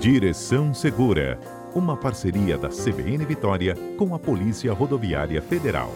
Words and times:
Direção 0.00 0.72
Segura, 0.72 1.40
uma 1.74 1.96
parceria 1.96 2.56
da 2.56 2.68
CBN 2.68 3.24
Vitória 3.26 3.74
com 3.96 4.14
a 4.14 4.18
Polícia 4.18 4.72
Rodoviária 4.72 5.42
Federal. 5.42 5.92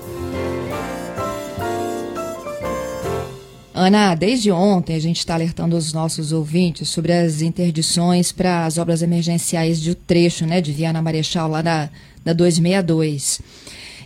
Ana, 3.73 4.17
desde 4.17 4.51
ontem 4.51 4.96
a 4.96 4.99
gente 4.99 5.19
está 5.19 5.35
alertando 5.35 5.77
os 5.77 5.93
nossos 5.93 6.33
ouvintes 6.33 6.88
sobre 6.88 7.12
as 7.12 7.43
interdições 7.43 8.33
para 8.33 8.67
as 8.67 8.77
obras 8.77 9.02
emergenciais 9.02 9.80
de 9.80 9.93
um 9.93 9.95
trecho 9.95 10.45
né, 10.46 10.61
de 10.61 10.73
Viana 10.73 11.00
Marechal, 11.00 11.48
lá 11.48 11.62
da, 11.62 11.89
da 12.25 12.32
262. 12.32 13.41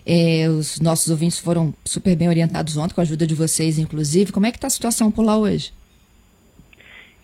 É, 0.05 0.47
os 0.51 0.79
nossos 0.79 1.09
ouvintes 1.09 1.39
foram 1.39 1.73
super 1.87 2.15
bem 2.15 2.29
orientados 2.29 2.77
ontem, 2.77 2.95
com 2.95 3.01
a 3.01 3.03
ajuda 3.03 3.27
de 3.27 3.35
vocês, 3.35 3.79
inclusive. 3.79 4.31
Como 4.31 4.45
é 4.45 4.51
que 4.51 4.59
está 4.59 4.67
a 4.67 4.71
situação 4.71 5.11
por 5.11 5.25
lá 5.25 5.39
hoje? 5.39 5.73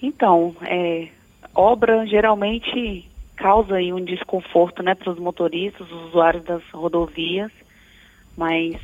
Então, 0.00 0.56
é, 0.62 1.08
obra 1.54 2.06
geralmente 2.06 3.08
causa 3.36 3.76
aí 3.76 3.92
um 3.92 4.04
desconforto 4.04 4.82
né, 4.82 4.94
para 4.94 5.10
os 5.10 5.18
motoristas, 5.18 5.90
os 5.90 6.08
usuários 6.08 6.44
das 6.44 6.62
rodovias, 6.70 7.50
mas 8.36 8.76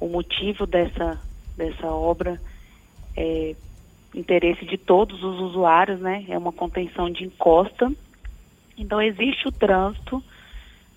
o 0.00 0.08
motivo 0.08 0.66
dessa, 0.66 1.20
dessa 1.56 1.86
obra 1.88 2.40
é 3.16 3.54
interesse 4.14 4.64
de 4.66 4.76
todos 4.76 5.22
os 5.22 5.40
usuários, 5.40 6.00
né? 6.00 6.24
É 6.28 6.36
uma 6.36 6.52
contenção 6.52 7.10
de 7.10 7.24
encosta. 7.24 7.90
Então 8.76 9.00
existe 9.00 9.48
o 9.48 9.52
trânsito, 9.52 10.22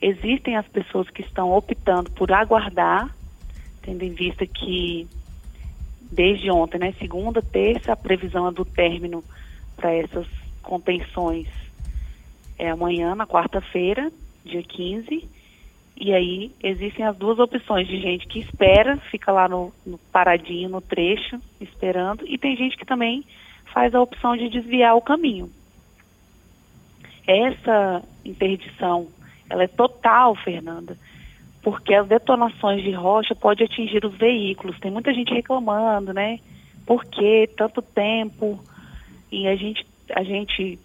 existem 0.02 0.58
as 0.58 0.68
pessoas 0.68 1.10
que 1.10 1.22
estão 1.22 1.52
optando 1.52 2.12
por 2.12 2.32
aguardar, 2.32 3.16
tendo 3.82 4.04
em 4.04 4.14
vista 4.14 4.46
que 4.46 5.08
desde 6.12 6.52
ontem, 6.52 6.78
né, 6.78 6.94
segunda, 7.00 7.42
terça, 7.42 7.94
a 7.94 7.96
previsão 7.96 8.48
é 8.48 8.52
do 8.52 8.66
término 8.66 9.24
para 9.76 9.94
essas 9.94 10.28
contenções 10.66 11.48
é 12.58 12.70
amanhã, 12.70 13.16
na 13.16 13.26
quarta-feira, 13.26 14.12
dia 14.44 14.64
15. 14.64 15.28
E 15.98 16.14
aí 16.14 16.52
existem 16.62 17.06
as 17.06 17.16
duas 17.16 17.40
opções 17.40 17.88
de 17.88 18.00
gente 18.02 18.28
que 18.28 18.40
espera, 18.40 18.98
fica 19.10 19.32
lá 19.32 19.48
no, 19.48 19.72
no, 19.86 19.98
paradinho, 20.12 20.68
no 20.68 20.82
trecho, 20.82 21.40
esperando, 21.60 22.28
e 22.28 22.38
tem 22.38 22.58
gente 22.58 22.76
que 22.76 22.86
também 22.86 23.24
faz 23.74 23.96
a 23.96 24.02
opção 24.02 24.36
de 24.36 24.50
desviar 24.50 24.96
o 24.96 25.02
caminho. 25.02 25.50
Essa 27.26 28.04
interdição, 28.26 29.08
ela 29.50 29.64
é 29.64 29.68
total, 29.68 30.36
Fernanda, 30.36 30.98
porque 31.62 31.94
as 31.94 32.08
detonações 32.08 32.84
de 32.84 32.92
rocha 32.92 33.34
podem 33.34 33.66
atingir 33.66 34.06
os 34.06 34.16
veículos. 34.16 34.80
Tem 34.80 34.92
muita 34.92 35.14
gente 35.14 35.34
reclamando, 35.34 36.14
né? 36.14 36.40
Por 36.86 37.04
que 37.06 37.50
tanto 37.58 37.82
tempo? 37.82 38.60
E 39.32 39.48
a 39.48 39.56
gente, 39.56 39.86
a 40.12 40.24
gente 40.24 40.80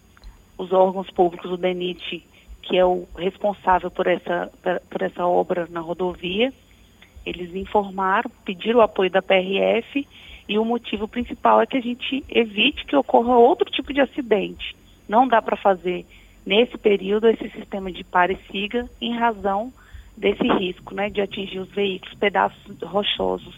os 0.57 0.73
órgãos 0.73 1.11
públicos, 1.11 1.51
o 1.51 1.57
DENIT, 1.57 2.23
que 2.63 2.77
é 2.77 2.85
o 2.85 3.09
responsável 3.17 3.91
por 3.91 4.07
essa, 4.07 4.53
por 4.91 5.01
essa 5.01 5.27
obra 5.27 5.67
na 5.71 5.81
rodovia, 5.81 6.53
eles 7.25 7.55
informaram, 7.55 8.31
pediram 8.45 8.81
o 8.81 8.83
apoio 8.83 9.11
da 9.11 9.23
PRF 9.23 10.07
e 10.49 10.59
o 10.59 10.65
motivo 10.65 11.09
principal 11.09 11.63
é 11.63 11.67
que 11.67 11.79
a 11.79 11.81
gente 11.81 12.25
evite 12.29 12.85
que 12.85 12.95
ocorra 12.95 13.37
outro 13.37 13.71
tipo 13.71 13.93
de 13.93 14.01
acidente. 14.01 14.77
Não 15.09 15.27
dá 15.27 15.41
para 15.41 15.57
fazer 15.57 16.05
nesse 16.45 16.77
período 16.77 17.29
esse 17.29 17.49
sistema 17.51 17.91
de 17.91 18.05
pare 18.05 18.35
e 18.35 18.53
siga 18.53 18.89
em 19.01 19.17
razão 19.17 19.73
desse 20.17 20.47
risco, 20.59 20.95
né, 20.95 21.09
de 21.09 21.21
atingir 21.21 21.59
os 21.59 21.71
veículos, 21.71 22.15
pedaços 22.19 22.77
rochosos. 22.83 23.55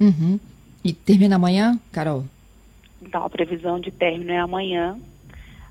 Uhum. 0.00 0.38
E 0.84 0.92
termina 0.92 1.36
amanhã, 1.36 1.78
Carol? 1.90 2.24
Então, 3.02 3.24
a 3.24 3.30
previsão 3.30 3.80
de 3.80 3.90
término 3.90 4.32
é 4.32 4.38
amanhã, 4.38 4.98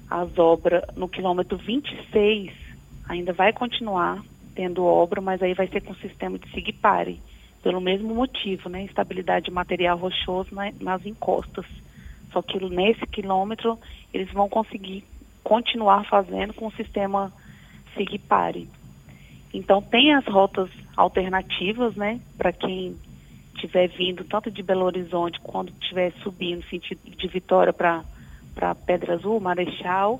as 0.10 0.38
obras 0.38 0.84
no 0.96 1.08
quilômetro 1.08 1.58
26 1.58 2.52
ainda 3.08 3.34
vai 3.34 3.54
continuar 3.54 4.24
tendo 4.56 4.84
obra, 4.84 5.22
mas 5.22 5.42
aí 5.42 5.54
vai 5.54 5.68
ser 5.68 5.82
com 5.82 5.94
sistema 5.96 6.38
de 6.38 6.50
SIGPARE, 6.52 7.22
pelo 7.64 7.80
mesmo 7.80 8.14
motivo, 8.14 8.68
né? 8.68 8.84
Estabilidade 8.84 9.46
de 9.46 9.52
material 9.52 9.98
rochoso 9.98 10.54
na, 10.54 10.72
nas 10.82 11.06
encostas. 11.06 11.66
Só 12.32 12.42
que 12.42 12.60
nesse 12.70 13.06
quilômetro 13.08 13.80
eles 14.14 14.32
vão 14.32 14.50
conseguir 14.50 15.04
continuar 15.44 16.06
fazendo 16.06 16.54
com 16.54 16.68
o 16.68 16.72
sistema 16.74 17.32
SIGPARE. 17.96 18.68
Então 19.54 19.82
tem 19.82 20.14
as 20.14 20.26
rotas 20.26 20.70
alternativas, 20.96 21.96
né? 21.96 22.20
Para 22.38 22.52
quem 22.52 22.98
estiver 23.60 23.88
vindo 23.90 24.24
tanto 24.24 24.50
de 24.50 24.64
Belo 24.64 24.86
Horizonte 24.86 25.40
quando 25.42 25.70
estiver 25.70 26.14
subindo 26.24 26.64
sentido 26.70 27.00
de 27.06 27.28
Vitória 27.28 27.74
para 27.74 28.04
Pedra 28.86 29.16
Azul, 29.16 29.40
Marechal, 29.40 30.20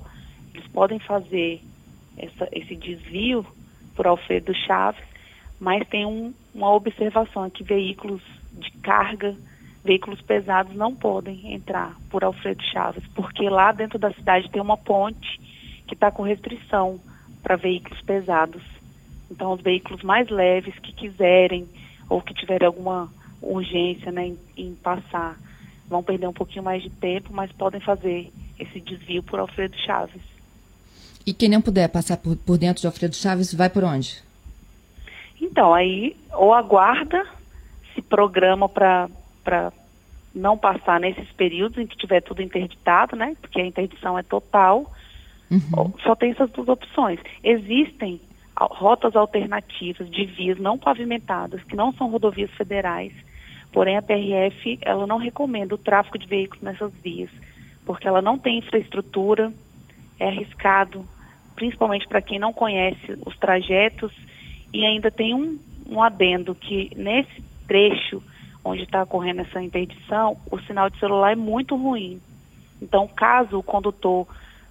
eles 0.54 0.66
podem 0.68 0.98
fazer 0.98 1.60
essa, 2.18 2.48
esse 2.52 2.76
desvio 2.76 3.46
por 3.96 4.06
Alfredo 4.06 4.54
Chaves, 4.54 5.02
mas 5.58 5.86
tem 5.88 6.04
um, 6.04 6.34
uma 6.54 6.72
observação 6.72 7.44
aqui, 7.44 7.64
veículos 7.64 8.22
de 8.52 8.70
carga, 8.82 9.34
veículos 9.82 10.20
pesados 10.20 10.74
não 10.76 10.94
podem 10.94 11.54
entrar 11.54 11.96
por 12.10 12.22
Alfredo 12.22 12.62
Chaves, 12.64 13.04
porque 13.14 13.48
lá 13.48 13.72
dentro 13.72 13.98
da 13.98 14.12
cidade 14.12 14.50
tem 14.50 14.60
uma 14.60 14.76
ponte 14.76 15.40
que 15.86 15.94
está 15.94 16.10
com 16.10 16.22
restrição 16.22 17.00
para 17.42 17.56
veículos 17.56 18.00
pesados. 18.02 18.62
Então, 19.30 19.52
os 19.52 19.60
veículos 19.60 20.02
mais 20.02 20.28
leves 20.28 20.78
que 20.80 20.92
quiserem 20.92 21.66
ou 22.08 22.20
que 22.20 22.34
tiverem 22.34 22.66
alguma 22.66 23.08
urgência 23.42 24.10
né, 24.12 24.28
em, 24.28 24.38
em 24.56 24.74
passar 24.74 25.38
vão 25.88 26.02
perder 26.02 26.28
um 26.28 26.32
pouquinho 26.32 26.62
mais 26.62 26.82
de 26.82 26.90
tempo, 26.90 27.30
mas 27.32 27.50
podem 27.52 27.80
fazer 27.80 28.32
esse 28.58 28.80
desvio 28.80 29.22
por 29.22 29.40
Alfredo 29.40 29.76
Chaves. 29.76 30.22
E 31.26 31.34
quem 31.34 31.48
não 31.48 31.60
puder 31.60 31.88
passar 31.88 32.16
por, 32.16 32.36
por 32.36 32.56
dentro 32.56 32.80
de 32.80 32.86
Alfredo 32.86 33.16
Chaves, 33.16 33.52
vai 33.52 33.68
por 33.68 33.82
onde? 33.84 34.22
Então, 35.40 35.74
aí 35.74 36.16
ou 36.32 36.54
aguarda, 36.54 37.26
se 37.94 38.00
programa 38.00 38.68
para 38.68 39.08
não 40.34 40.56
passar 40.56 41.00
nesses 41.00 41.30
períodos 41.32 41.78
em 41.78 41.86
que 41.86 41.96
tiver 41.96 42.20
tudo 42.20 42.42
interditado, 42.42 43.16
né? 43.16 43.36
Porque 43.40 43.60
a 43.60 43.66
interdição 43.66 44.18
é 44.18 44.22
total. 44.22 44.90
Uhum. 45.50 45.92
Só 46.04 46.14
tem 46.14 46.30
essas 46.30 46.50
duas 46.50 46.68
opções. 46.68 47.18
Existem 47.42 48.20
rotas 48.56 49.16
alternativas 49.16 50.08
de 50.10 50.24
vias 50.26 50.58
não 50.58 50.78
pavimentadas, 50.78 51.62
que 51.64 51.74
não 51.74 51.92
são 51.92 52.10
rodovias 52.10 52.50
federais, 52.52 53.12
Porém, 53.72 53.96
a 53.96 54.02
PRF 54.02 54.78
ela 54.82 55.06
não 55.06 55.16
recomenda 55.16 55.74
o 55.74 55.78
tráfego 55.78 56.18
de 56.18 56.26
veículos 56.26 56.62
nessas 56.62 56.92
vias, 56.94 57.30
porque 57.84 58.08
ela 58.08 58.20
não 58.20 58.38
tem 58.38 58.58
infraestrutura, 58.58 59.52
é 60.18 60.28
arriscado, 60.28 61.04
principalmente 61.54 62.06
para 62.08 62.22
quem 62.22 62.38
não 62.38 62.52
conhece 62.52 63.18
os 63.24 63.36
trajetos, 63.38 64.12
e 64.72 64.84
ainda 64.84 65.10
tem 65.10 65.34
um, 65.34 65.58
um 65.88 66.02
adendo 66.02 66.54
que 66.54 66.90
nesse 66.96 67.42
trecho 67.66 68.22
onde 68.64 68.82
está 68.82 69.02
ocorrendo 69.02 69.40
essa 69.40 69.62
interdição, 69.62 70.36
o 70.50 70.58
sinal 70.60 70.90
de 70.90 70.98
celular 70.98 71.32
é 71.32 71.36
muito 71.36 71.76
ruim. 71.76 72.20
Então, 72.80 73.08
caso 73.08 73.58
o 73.58 73.62
condutor 73.62 74.26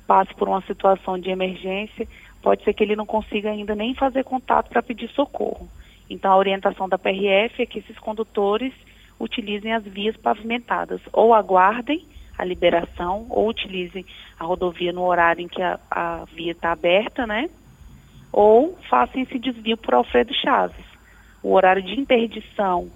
passe 0.05 0.33
por 0.35 0.47
uma 0.47 0.61
situação 0.61 1.17
de 1.17 1.29
emergência, 1.29 2.07
pode 2.41 2.63
ser 2.63 2.73
que 2.73 2.83
ele 2.83 2.95
não 2.95 3.05
consiga 3.05 3.51
ainda 3.51 3.75
nem 3.75 3.93
fazer 3.93 4.23
contato 4.23 4.69
para 4.69 4.81
pedir 4.81 5.09
socorro. 5.09 5.69
Então, 6.09 6.31
a 6.31 6.37
orientação 6.37 6.89
da 6.89 6.97
PRF 6.97 7.61
é 7.61 7.65
que 7.65 7.79
esses 7.79 7.97
condutores 7.99 8.73
utilizem 9.19 9.73
as 9.73 9.83
vias 9.83 10.15
pavimentadas, 10.17 11.01
ou 11.11 11.33
aguardem 11.33 12.05
a 12.37 12.45
liberação, 12.45 13.27
ou 13.29 13.49
utilizem 13.49 14.05
a 14.39 14.45
rodovia 14.45 14.93
no 14.93 15.03
horário 15.03 15.41
em 15.41 15.47
que 15.47 15.61
a, 15.61 15.77
a 15.91 16.25
via 16.33 16.53
está 16.53 16.71
aberta, 16.71 17.27
né? 17.27 17.49
Ou 18.31 18.77
façam 18.89 19.21
esse 19.21 19.37
desvio 19.37 19.75
por 19.75 19.93
Alfredo 19.93 20.33
Chaves. 20.33 20.85
O 21.43 21.53
horário 21.53 21.83
de 21.83 21.99
interdição, 21.99 22.89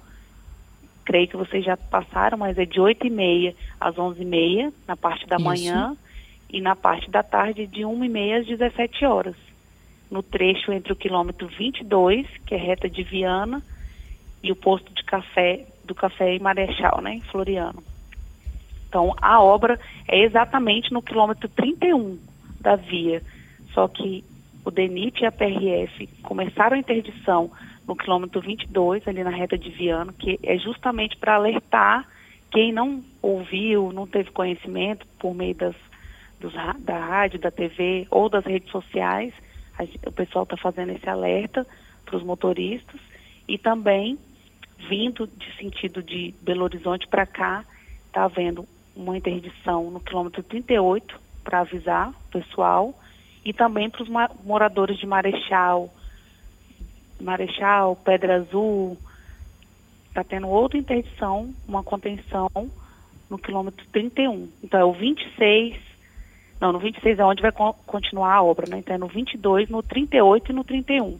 creio 1.03 1.27
que 1.27 1.35
vocês 1.35 1.65
já 1.65 1.75
passaram, 1.75 2.37
mas 2.37 2.57
é 2.57 2.65
de 2.65 2.79
8h30 2.79 3.53
às 3.81 3.95
11h30, 3.95 4.71
na 4.87 4.95
parte 4.95 5.27
da 5.27 5.35
Isso. 5.35 5.45
manhã, 5.45 5.97
e 6.49 6.61
na 6.61 6.75
parte 6.75 7.09
da 7.09 7.23
tarde, 7.23 7.67
de 7.67 7.81
1h30 7.81 8.39
às 8.39 8.47
17 8.47 9.05
horas. 9.05 9.35
No 10.09 10.23
trecho 10.23 10.71
entre 10.71 10.93
o 10.93 10.95
quilômetro 10.95 11.47
22, 11.47 12.27
que 12.45 12.55
é 12.55 12.57
reta 12.57 12.87
de 12.87 13.03
Viana, 13.03 13.61
e 14.41 14.51
o 14.51 14.55
posto 14.55 14.93
de 14.93 15.03
café 15.03 15.65
do 15.83 15.95
Café 15.95 16.35
e 16.35 16.39
Marechal, 16.39 17.01
né, 17.01 17.15
em 17.15 17.21
Floriano. 17.21 17.83
Então, 18.87 19.13
a 19.21 19.41
obra 19.41 19.79
é 20.07 20.23
exatamente 20.23 20.93
no 20.93 21.01
quilômetro 21.01 21.49
31 21.49 22.19
da 22.59 22.75
via, 22.75 23.21
só 23.73 23.87
que 23.87 24.23
o 24.63 24.71
DENIT 24.71 25.21
e 25.21 25.25
a 25.25 25.31
PRF 25.31 26.07
começaram 26.21 26.75
a 26.75 26.79
interdição 26.79 27.51
no 27.87 27.95
quilômetro 27.95 28.39
22, 28.39 29.07
ali 29.07 29.23
na 29.23 29.29
reta 29.29 29.57
de 29.57 29.69
Viano, 29.69 30.13
que 30.13 30.39
é 30.43 30.57
justamente 30.57 31.17
para 31.17 31.35
alertar 31.35 32.07
quem 32.51 32.71
não 32.71 33.03
ouviu, 33.21 33.91
não 33.91 34.05
teve 34.05 34.29
conhecimento 34.31 35.05
por 35.19 35.33
meio 35.33 35.55
das, 35.55 35.75
dos, 36.39 36.53
da 36.79 36.97
rádio, 36.97 37.39
da 37.39 37.49
TV 37.49 38.07
ou 38.09 38.29
das 38.29 38.45
redes 38.45 38.69
sociais, 38.69 39.33
a, 39.77 39.83
o 40.07 40.11
pessoal 40.11 40.43
está 40.43 40.55
fazendo 40.55 40.91
esse 40.91 41.09
alerta 41.09 41.65
para 42.05 42.15
os 42.15 42.23
motoristas 42.23 43.01
e 43.47 43.57
também 43.57 44.17
vindo 44.89 45.27
de 45.27 45.55
sentido 45.57 46.01
de 46.01 46.33
Belo 46.41 46.63
Horizonte 46.63 47.07
para 47.07 47.25
cá, 47.25 47.65
está 48.07 48.25
havendo 48.25 48.67
uma 48.95 49.17
interdição 49.17 49.89
no 49.89 49.99
quilômetro 49.99 50.43
38 50.43 51.19
para 51.43 51.61
avisar 51.61 52.09
o 52.09 52.31
pessoal 52.31 52.93
e 53.43 53.51
também 53.51 53.89
para 53.89 54.03
os 54.03 54.09
moradores 54.43 54.97
de 54.97 55.05
Marechal, 55.05 55.93
Marechal, 57.19 57.95
Pedra 57.97 58.37
Azul, 58.37 58.97
está 60.07 60.23
tendo 60.23 60.47
outra 60.47 60.77
interdição, 60.77 61.53
uma 61.67 61.83
contenção 61.83 62.49
no 63.29 63.37
quilômetro 63.37 63.85
31. 63.91 64.47
Então 64.63 64.79
é 64.79 64.85
o 64.85 64.93
26, 64.93 65.75
não, 66.61 66.71
no 66.71 66.79
26 66.79 67.19
é 67.19 67.25
onde 67.25 67.41
vai 67.41 67.51
continuar 67.85 68.33
a 68.35 68.43
obra, 68.43 68.67
né? 68.69 68.77
Então 68.77 68.95
é 68.95 68.97
no 68.97 69.07
22, 69.07 69.69
no 69.69 69.81
38 69.83 70.51
e 70.51 70.55
no 70.55 70.63
31. 70.63 71.19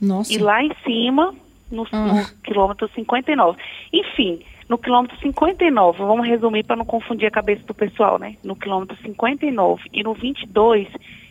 Nossa. 0.00 0.32
E 0.32 0.38
lá 0.38 0.62
em 0.62 0.74
cima, 0.82 1.34
no, 1.70 1.86
ah. 1.92 1.98
no 1.98 2.42
quilômetro 2.42 2.88
59. 2.94 3.58
Enfim, 3.92 4.40
no 4.68 4.78
quilômetro 4.78 5.18
59, 5.18 5.98
vamos 5.98 6.28
resumir 6.28 6.64
para 6.64 6.76
não 6.76 6.84
confundir 6.84 7.26
a 7.26 7.30
cabeça 7.30 7.62
do 7.66 7.74
pessoal, 7.74 8.18
né? 8.18 8.36
No 8.44 8.54
quilômetro 8.54 8.96
59 9.02 9.82
e 9.92 10.02
no 10.02 10.14
22 10.14 10.88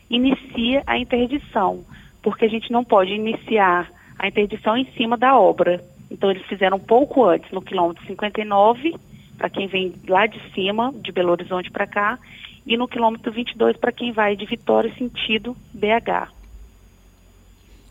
inicia 0.10 0.84
a 0.86 0.98
interdição, 0.98 1.86
porque 2.22 2.46
a 2.46 2.50
gente 2.50 2.72
não 2.72 2.84
pode 2.84 3.12
iniciar 3.12 3.90
a 4.18 4.28
interdição 4.28 4.76
em 4.76 4.86
cima 4.98 5.18
da 5.18 5.40
obra. 5.40 5.82
Então 6.12 6.30
eles 6.30 6.46
fizeram 6.48 6.78
um 6.78 6.82
pouco 6.82 7.24
antes, 7.24 7.50
no 7.52 7.62
quilômetro 7.62 8.06
59, 8.06 8.96
para 9.38 9.50
quem 9.50 9.68
vem 9.68 9.94
lá 10.08 10.26
de 10.26 10.42
cima, 10.52 10.94
de 11.02 11.12
Belo 11.12 11.32
Horizonte 11.32 11.72
para 11.72 11.88
cá, 11.88 12.20
e 12.68 12.76
no 12.76 12.90
quilômetro 12.90 13.32
22 13.32 13.78
para 13.78 13.94
quem 13.94 14.12
vai 14.12 14.36
de 14.36 14.46
Vitória 14.46 14.94
sentido 14.96 15.56
BH. 15.74 16.30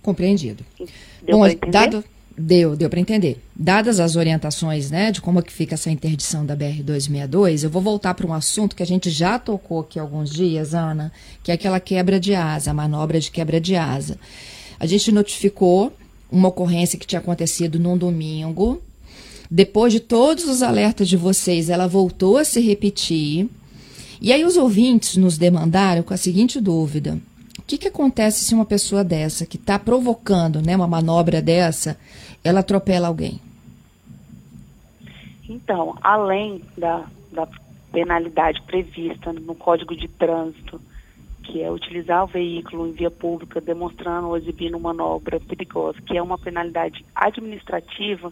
Compreendido. 0.02 0.62
Deu 1.22 1.38
Bom, 1.38 1.46
dado 1.70 2.04
deu, 2.38 2.76
deu 2.76 2.88
para 2.88 3.00
entender. 3.00 3.42
Dadas 3.54 3.98
as 3.98 4.16
orientações, 4.16 4.90
né, 4.90 5.10
de 5.10 5.20
como 5.20 5.40
é 5.40 5.42
que 5.42 5.52
fica 5.52 5.74
essa 5.74 5.90
interdição 5.90 6.46
da 6.46 6.54
BR 6.54 6.82
262, 6.82 7.64
eu 7.64 7.70
vou 7.70 7.82
voltar 7.82 8.14
para 8.14 8.26
um 8.26 8.32
assunto 8.32 8.76
que 8.76 8.82
a 8.82 8.86
gente 8.86 9.10
já 9.10 9.38
tocou 9.38 9.80
aqui 9.80 9.98
alguns 9.98 10.30
dias, 10.30 10.72
Ana, 10.74 11.12
que 11.42 11.50
é 11.50 11.54
aquela 11.54 11.80
quebra 11.80 12.20
de 12.20 12.34
asa, 12.34 12.70
a 12.70 12.74
manobra 12.74 13.18
de 13.18 13.30
quebra 13.30 13.60
de 13.60 13.74
asa. 13.74 14.16
A 14.78 14.86
gente 14.86 15.10
notificou 15.10 15.92
uma 16.30 16.48
ocorrência 16.48 16.98
que 16.98 17.06
tinha 17.06 17.18
acontecido 17.18 17.78
num 17.78 17.98
domingo. 17.98 18.80
Depois 19.50 19.92
de 19.92 19.98
todos 19.98 20.44
os 20.44 20.62
alertas 20.62 21.08
de 21.08 21.16
vocês, 21.16 21.68
ela 21.68 21.88
voltou 21.88 22.36
a 22.36 22.44
se 22.44 22.60
repetir. 22.60 23.48
E 24.20 24.32
aí 24.32 24.44
os 24.44 24.56
ouvintes 24.56 25.16
nos 25.16 25.38
demandaram 25.38 26.02
com 26.02 26.14
a 26.14 26.18
seguinte 26.18 26.60
dúvida: 26.60 27.18
que, 27.68 27.76
que 27.76 27.88
acontece 27.88 28.44
se 28.44 28.54
uma 28.54 28.64
pessoa 28.64 29.04
dessa, 29.04 29.44
que 29.44 29.56
está 29.56 29.78
provocando 29.78 30.62
né, 30.62 30.74
uma 30.74 30.88
manobra 30.88 31.42
dessa, 31.42 31.98
ela 32.42 32.60
atropela 32.60 33.08
alguém? 33.08 33.40
Então, 35.46 35.96
além 36.00 36.62
da, 36.76 37.04
da 37.30 37.46
penalidade 37.92 38.62
prevista 38.62 39.32
no 39.34 39.54
Código 39.54 39.94
de 39.94 40.08
Trânsito 40.08 40.80
que 41.48 41.62
é 41.62 41.70
utilizar 41.70 42.24
o 42.24 42.26
veículo 42.26 42.86
em 42.86 42.92
via 42.92 43.10
pública 43.10 43.58
demonstrando 43.58 44.28
ou 44.28 44.36
exibindo 44.36 44.78
manobra 44.78 45.40
perigosa, 45.40 46.00
que 46.02 46.16
é 46.16 46.22
uma 46.22 46.36
penalidade 46.36 47.04
administrativa, 47.14 48.30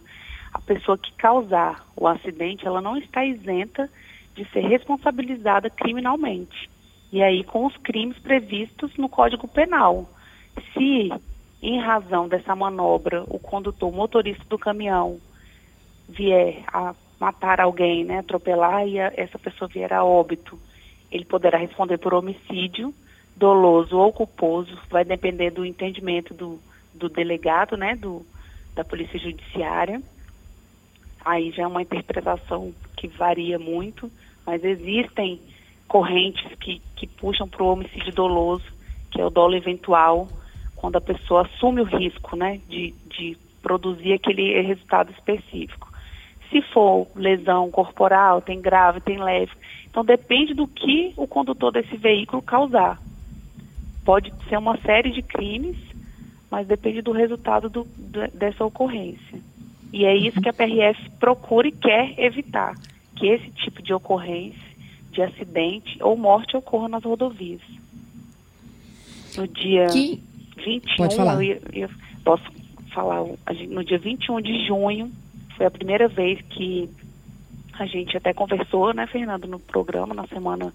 a 0.53 0.61
pessoa 0.61 0.97
que 0.97 1.11
causar 1.13 1.83
o 1.95 2.07
acidente, 2.07 2.67
ela 2.67 2.79
não 2.79 2.95
está 2.95 3.25
isenta 3.25 3.89
de 4.35 4.45
ser 4.51 4.61
responsabilizada 4.61 5.67
criminalmente. 5.67 6.69
E 7.11 7.23
aí 7.23 7.43
com 7.43 7.65
os 7.65 7.75
crimes 7.77 8.17
previstos 8.19 8.95
no 8.97 9.07
Código 9.07 9.47
Penal. 9.47 10.09
Se, 10.73 11.11
em 11.61 11.79
razão 11.79 12.27
dessa 12.27 12.55
manobra, 12.55 13.23
o 13.27 13.39
condutor, 13.39 13.89
o 13.89 13.95
motorista 13.95 14.43
do 14.49 14.57
caminhão, 14.57 15.19
vier 16.09 16.63
a 16.67 16.93
matar 17.19 17.59
alguém, 17.59 18.03
né, 18.03 18.19
atropelar 18.19 18.87
e 18.87 18.99
a, 18.99 19.11
essa 19.15 19.39
pessoa 19.39 19.67
vier 19.67 19.91
a 19.93 20.03
óbito, 20.03 20.59
ele 21.11 21.25
poderá 21.25 21.57
responder 21.57 21.97
por 21.97 22.13
homicídio 22.13 22.93
doloso 23.37 23.95
ou 23.95 24.11
culposo, 24.11 24.77
vai 24.89 25.05
depender 25.05 25.51
do 25.51 25.63
entendimento 25.63 26.33
do, 26.33 26.59
do 26.93 27.07
delegado, 27.07 27.77
né, 27.77 27.95
do, 27.95 28.25
da 28.75 28.83
Polícia 28.83 29.19
Judiciária. 29.19 30.01
Aí 31.23 31.51
já 31.51 31.63
é 31.63 31.67
uma 31.67 31.81
interpretação 31.81 32.73
que 32.95 33.07
varia 33.07 33.59
muito, 33.59 34.11
mas 34.45 34.63
existem 34.63 35.39
correntes 35.87 36.45
que, 36.59 36.81
que 36.95 37.07
puxam 37.07 37.47
para 37.47 37.63
o 37.63 37.71
homicídio 37.71 38.13
doloso, 38.13 38.65
que 39.11 39.21
é 39.21 39.25
o 39.25 39.29
dolo 39.29 39.55
eventual, 39.55 40.27
quando 40.75 40.97
a 40.97 41.01
pessoa 41.01 41.43
assume 41.43 41.81
o 41.81 41.85
risco, 41.85 42.35
né, 42.35 42.59
de, 42.67 42.93
de 43.09 43.37
produzir 43.61 44.13
aquele 44.13 44.61
resultado 44.61 45.11
específico. 45.11 45.87
Se 46.49 46.61
for 46.73 47.07
lesão 47.15 47.69
corporal, 47.71 48.41
tem 48.41 48.61
grave, 48.61 49.01
tem 49.01 49.17
leve. 49.17 49.51
Então 49.89 50.05
depende 50.05 50.53
do 50.53 50.67
que 50.67 51.13
o 51.17 51.27
condutor 51.27 51.71
desse 51.71 51.97
veículo 51.97 52.41
causar 52.41 52.99
pode 54.07 54.33
ser 54.47 54.57
uma 54.57 54.77
série 54.77 55.11
de 55.11 55.21
crimes, 55.21 55.75
mas 56.49 56.65
depende 56.65 57.01
do 57.01 57.11
resultado 57.11 57.69
do, 57.69 57.85
dessa 58.33 58.63
ocorrência. 58.63 59.37
E 59.91 60.05
é 60.05 60.15
isso 60.15 60.39
que 60.39 60.47
a 60.47 60.53
PRF 60.53 61.09
procura 61.19 61.67
e 61.67 61.73
quer 61.73 62.17
evitar, 62.17 62.73
que 63.17 63.27
esse 63.27 63.49
tipo 63.51 63.81
de 63.81 63.93
ocorrência, 63.93 64.61
de 65.17 65.23
acidente 65.23 65.97
ou 66.01 66.15
morte 66.15 66.55
ocorra 66.55 66.87
nas 66.87 67.03
rodovias. 67.03 67.61
No 69.35 69.47
dia 69.47 69.87
que... 69.87 70.23
21, 70.57 70.95
Pode 70.97 71.15
falar. 71.15 71.43
Eu, 71.43 71.59
eu 71.73 71.89
posso 72.23 72.43
falar, 72.93 73.23
no 73.67 73.83
dia 73.83 73.97
21 73.97 74.41
de 74.41 74.67
junho, 74.67 75.11
foi 75.55 75.65
a 75.65 75.71
primeira 75.71 76.07
vez 76.07 76.39
que 76.41 76.89
a 77.73 77.85
gente 77.85 78.15
até 78.15 78.31
conversou, 78.33 78.93
né, 78.93 79.07
Fernando, 79.07 79.47
no 79.47 79.59
programa, 79.59 80.13
na 80.13 80.27
semana, 80.27 80.73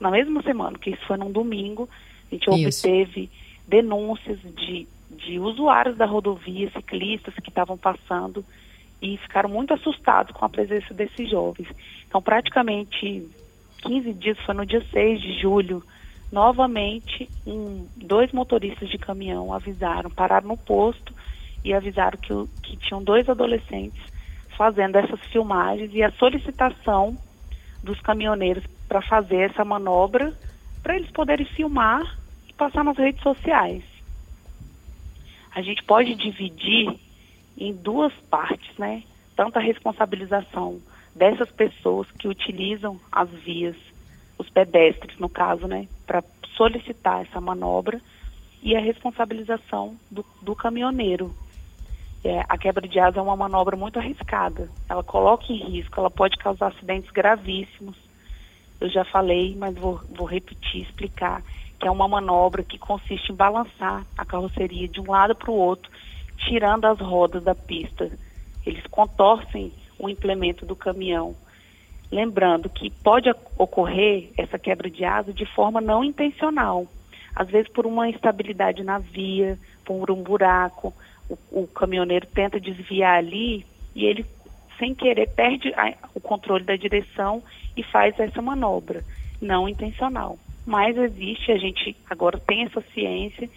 na 0.00 0.10
mesma 0.10 0.42
semana, 0.42 0.78
que 0.78 0.90
isso 0.90 1.04
foi 1.06 1.16
num 1.16 1.30
domingo, 1.30 1.88
a 2.30 2.34
gente 2.34 2.48
Isso. 2.50 2.86
obteve 2.86 3.28
denúncias 3.66 4.38
de, 4.42 4.86
de 5.10 5.38
usuários 5.38 5.96
da 5.96 6.06
rodovia, 6.06 6.70
ciclistas 6.70 7.34
que 7.34 7.48
estavam 7.48 7.76
passando 7.76 8.44
e 9.02 9.16
ficaram 9.16 9.48
muito 9.48 9.74
assustados 9.74 10.32
com 10.32 10.44
a 10.44 10.48
presença 10.48 10.94
desses 10.94 11.28
jovens. 11.28 11.68
Então, 12.06 12.22
praticamente 12.22 13.28
15 13.80 14.12
dias, 14.14 14.38
foi 14.40 14.54
no 14.54 14.66
dia 14.66 14.84
6 14.90 15.20
de 15.20 15.40
julho, 15.40 15.82
novamente, 16.30 17.28
um, 17.46 17.86
dois 17.96 18.32
motoristas 18.32 18.88
de 18.88 18.98
caminhão 18.98 19.52
avisaram, 19.52 20.10
pararam 20.10 20.48
no 20.48 20.56
posto 20.56 21.12
e 21.64 21.74
avisaram 21.74 22.18
que, 22.18 22.32
que 22.62 22.76
tinham 22.76 23.02
dois 23.02 23.28
adolescentes 23.28 24.00
fazendo 24.56 24.96
essas 24.96 25.20
filmagens 25.32 25.90
e 25.94 26.02
a 26.02 26.12
solicitação 26.12 27.16
dos 27.82 27.98
caminhoneiros 28.00 28.64
para 28.86 29.00
fazer 29.00 29.50
essa 29.50 29.64
manobra, 29.64 30.34
para 30.82 30.96
eles 30.96 31.10
poderem 31.10 31.46
filmar 31.46 32.20
passar 32.60 32.84
nas 32.84 32.98
redes 32.98 33.22
sociais. 33.22 33.82
A 35.54 35.62
gente 35.62 35.82
pode 35.84 36.14
dividir 36.14 36.94
em 37.56 37.72
duas 37.72 38.12
partes, 38.28 38.76
né? 38.76 39.02
Tanto 39.34 39.58
a 39.58 39.62
responsabilização 39.62 40.78
dessas 41.14 41.50
pessoas 41.50 42.10
que 42.12 42.28
utilizam 42.28 43.00
as 43.10 43.28
vias, 43.30 43.76
os 44.38 44.48
pedestres, 44.48 45.18
no 45.18 45.28
caso, 45.28 45.66
né, 45.66 45.88
para 46.06 46.22
solicitar 46.56 47.22
essa 47.22 47.40
manobra, 47.40 48.00
e 48.62 48.76
a 48.76 48.80
responsabilização 48.80 49.96
do, 50.10 50.24
do 50.42 50.54
caminhoneiro. 50.54 51.34
É, 52.22 52.44
a 52.48 52.58
quebra 52.58 52.86
de 52.86 52.98
asa 53.00 53.18
é 53.18 53.22
uma 53.22 53.36
manobra 53.36 53.76
muito 53.76 53.98
arriscada. 53.98 54.68
Ela 54.88 55.02
coloca 55.02 55.50
em 55.50 55.56
risco, 55.56 55.98
ela 55.98 56.10
pode 56.10 56.36
causar 56.36 56.68
acidentes 56.68 57.10
gravíssimos. 57.10 57.96
Eu 58.78 58.90
já 58.90 59.04
falei, 59.04 59.56
mas 59.56 59.74
vou, 59.74 60.00
vou 60.14 60.26
repetir, 60.26 60.82
explicar 60.82 61.42
que 61.80 61.88
é 61.88 61.90
uma 61.90 62.06
manobra 62.06 62.62
que 62.62 62.78
consiste 62.78 63.32
em 63.32 63.34
balançar 63.34 64.04
a 64.16 64.24
carroceria 64.24 64.86
de 64.86 65.00
um 65.00 65.10
lado 65.10 65.34
para 65.34 65.50
o 65.50 65.54
outro, 65.54 65.90
tirando 66.36 66.84
as 66.84 67.00
rodas 67.00 67.42
da 67.42 67.54
pista. 67.54 68.10
Eles 68.66 68.86
contorcem 68.88 69.72
o 70.00 70.08
implemento 70.08 70.64
do 70.64 70.74
caminhão. 70.74 71.34
Lembrando 72.10 72.68
que 72.68 72.90
pode 72.90 73.30
ocorrer 73.56 74.30
essa 74.36 74.58
quebra 74.58 74.90
de 74.90 75.04
asa 75.04 75.32
de 75.32 75.46
forma 75.46 75.80
não 75.80 76.02
intencional. 76.02 76.86
Às 77.34 77.48
vezes 77.48 77.70
por 77.70 77.86
uma 77.86 78.08
instabilidade 78.08 78.82
na 78.82 78.98
via, 78.98 79.58
por 79.84 80.10
um 80.10 80.22
buraco, 80.22 80.92
o, 81.28 81.62
o 81.62 81.66
caminhoneiro 81.68 82.26
tenta 82.26 82.58
desviar 82.58 83.18
ali 83.18 83.64
e 83.94 84.04
ele, 84.04 84.26
sem 84.78 84.94
querer, 84.94 85.28
perde 85.28 85.72
a, 85.74 85.94
o 86.14 86.20
controle 86.20 86.64
da 86.64 86.74
direção 86.74 87.42
e 87.76 87.82
faz 87.82 88.18
essa 88.18 88.42
manobra 88.42 89.04
não 89.40 89.68
intencional 89.68 90.36
mas 90.66 90.96
existe, 90.96 91.50
a 91.50 91.58
gente 91.58 91.96
agora 92.08 92.38
tem 92.38 92.64
essa 92.64 92.80
ciência, 92.94 93.48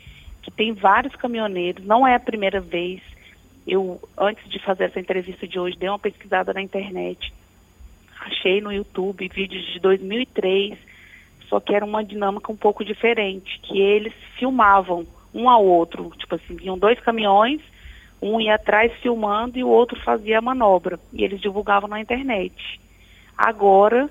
que 0.41 0.49
tem 0.49 0.73
vários 0.73 1.15
caminhoneiros, 1.15 1.85
não 1.85 2.07
é 2.07 2.15
a 2.15 2.19
primeira 2.19 2.59
vez. 2.59 3.01
Eu, 3.65 4.01
antes 4.17 4.47
de 4.49 4.59
fazer 4.59 4.85
essa 4.85 4.99
entrevista 4.99 5.47
de 5.47 5.57
hoje, 5.57 5.77
dei 5.77 5.89
uma 5.89 5.99
pesquisada 5.99 6.53
na 6.53 6.61
internet, 6.61 7.33
achei 8.19 8.59
no 8.61 8.71
YouTube 8.71 9.29
vídeos 9.29 9.65
de 9.73 9.79
2003, 9.79 10.77
só 11.47 11.59
que 11.59 11.73
era 11.73 11.85
uma 11.85 12.03
dinâmica 12.03 12.51
um 12.51 12.57
pouco 12.57 12.83
diferente, 12.83 13.59
que 13.61 13.79
eles 13.79 14.13
filmavam 14.37 15.05
um 15.33 15.49
ao 15.49 15.65
outro, 15.65 16.11
tipo 16.17 16.35
assim, 16.35 16.55
vinham 16.55 16.77
dois 16.77 16.99
caminhões, 16.99 17.61
um 18.21 18.39
ia 18.39 18.55
atrás 18.55 18.91
filmando 19.01 19.57
e 19.57 19.63
o 19.63 19.69
outro 19.69 19.99
fazia 20.01 20.39
a 20.39 20.41
manobra, 20.41 20.99
e 21.11 21.23
eles 21.23 21.41
divulgavam 21.41 21.89
na 21.89 21.99
internet. 21.99 22.79
Agora, 23.37 24.09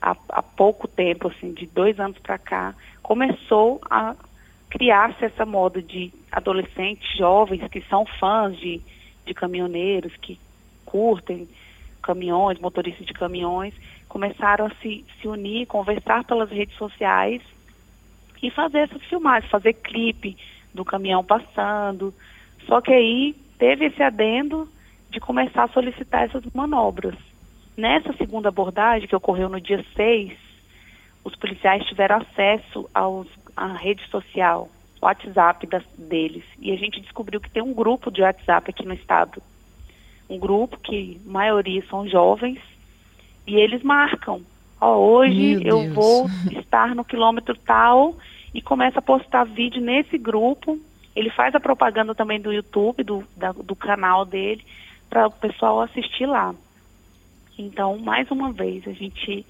há, 0.00 0.16
há 0.28 0.42
pouco 0.42 0.86
tempo, 0.86 1.28
assim, 1.28 1.52
de 1.52 1.66
dois 1.66 1.98
anos 1.98 2.18
para 2.18 2.38
cá, 2.38 2.74
começou 3.02 3.80
a 3.90 4.14
criar-se 4.74 5.24
essa 5.24 5.46
moda 5.46 5.80
de 5.80 6.12
adolescentes 6.32 7.16
jovens 7.16 7.62
que 7.70 7.80
são 7.82 8.04
fãs 8.04 8.58
de, 8.58 8.80
de 9.24 9.32
caminhoneiros, 9.32 10.12
que 10.16 10.36
curtem 10.84 11.48
caminhões, 12.02 12.58
motoristas 12.58 13.06
de 13.06 13.12
caminhões, 13.12 13.72
começaram 14.08 14.66
a 14.66 14.70
se, 14.82 15.04
se 15.20 15.28
unir, 15.28 15.66
conversar 15.66 16.24
pelas 16.24 16.50
redes 16.50 16.76
sociais 16.76 17.40
e 18.42 18.50
fazer 18.50 18.78
essas 18.80 19.02
filmagens, 19.04 19.48
fazer 19.48 19.74
clipe 19.74 20.36
do 20.74 20.84
caminhão 20.84 21.22
passando. 21.24 22.12
Só 22.66 22.80
que 22.80 22.92
aí 22.92 23.32
teve 23.56 23.86
esse 23.86 24.02
adendo 24.02 24.68
de 25.08 25.20
começar 25.20 25.64
a 25.64 25.68
solicitar 25.68 26.24
essas 26.24 26.44
manobras. 26.52 27.14
Nessa 27.76 28.12
segunda 28.14 28.48
abordagem, 28.48 29.08
que 29.08 29.14
ocorreu 29.14 29.48
no 29.48 29.60
dia 29.60 29.84
6, 29.94 30.32
os 31.22 31.36
policiais 31.36 31.86
tiveram 31.86 32.16
acesso 32.16 32.90
aos, 32.92 33.28
à 33.56 33.66
rede 33.68 34.06
social, 34.08 34.68
WhatsApp 35.00 35.66
das, 35.66 35.84
deles. 35.96 36.44
E 36.58 36.72
a 36.72 36.76
gente 36.76 37.00
descobriu 37.00 37.40
que 37.40 37.50
tem 37.50 37.62
um 37.62 37.74
grupo 37.74 38.10
de 38.10 38.22
WhatsApp 38.22 38.70
aqui 38.70 38.86
no 38.86 38.94
estado. 38.94 39.42
Um 40.28 40.38
grupo 40.38 40.78
que 40.78 41.20
a 41.26 41.30
maioria 41.30 41.84
são 41.88 42.08
jovens. 42.08 42.58
E 43.46 43.56
eles 43.56 43.82
marcam. 43.82 44.40
Ó, 44.80 44.96
hoje 44.96 45.60
eu 45.64 45.92
vou 45.92 46.28
estar 46.58 46.94
no 46.94 47.04
quilômetro 47.04 47.56
tal 47.58 48.16
e 48.54 48.62
começa 48.62 48.98
a 49.00 49.02
postar 49.02 49.44
vídeo 49.44 49.82
nesse 49.82 50.16
grupo. 50.16 50.80
Ele 51.14 51.30
faz 51.30 51.54
a 51.54 51.60
propaganda 51.60 52.14
também 52.14 52.40
do 52.40 52.52
YouTube, 52.52 53.04
do, 53.04 53.24
da, 53.36 53.52
do 53.52 53.76
canal 53.76 54.24
dele, 54.24 54.64
para 55.08 55.26
o 55.26 55.30
pessoal 55.30 55.80
assistir 55.80 56.26
lá. 56.26 56.54
Então, 57.58 57.98
mais 57.98 58.30
uma 58.30 58.52
vez, 58.52 58.86
a 58.88 58.92
gente 58.92 59.46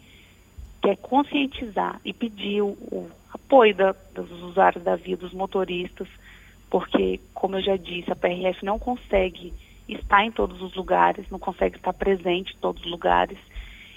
quer 0.83 0.97
conscientizar 0.97 2.01
e 2.05 2.13
pedir 2.13 2.61
o, 2.61 2.77
o 2.93 3.11
apoio 3.35 3.75
da, 3.75 3.95
dos 4.15 4.31
usuários 4.43 4.83
da 4.83 4.97
via, 4.97 5.17
dos 5.17 5.33
motoristas, 5.33 6.09
porque, 6.71 7.21
como 7.35 7.57
eu 7.57 7.63
já 7.63 7.77
disse, 7.77 8.11
a 8.11 8.17
PRF 8.17 8.65
não 8.65 8.79
consegue 8.79 9.53
estar 9.89 10.25
em 10.25 10.31
todos 10.31 10.63
os 10.63 10.75
lugares, 10.75 11.29
não 11.31 11.39
consegue 11.39 11.77
estar 11.77 11.93
presente 11.93 12.55
em 12.55 12.59
todos 12.59 12.83
os 12.85 12.91
lugares. 12.91 13.39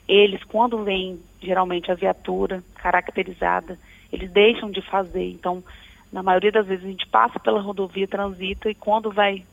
Eles, 0.07 0.43
quando 0.43 0.83
vem 0.83 1.19
geralmente 1.41 1.91
a 1.91 1.95
viatura 1.95 2.63
caracterizada, 2.75 3.79
eles 4.11 4.31
deixam 4.31 4.69
de 4.69 4.81
fazer. 4.81 5.29
Então, 5.31 5.63
na 6.11 6.23
maioria 6.23 6.51
das 6.51 6.67
vezes 6.67 6.85
a 6.85 6.89
gente 6.89 7.07
passa 7.07 7.39
pela 7.39 7.61
rodovia, 7.61 8.07
transita 8.07 8.69
e 8.69 8.75
quando 8.75 9.11
vai 9.11 9.43